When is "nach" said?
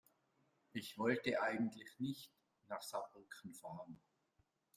2.69-2.81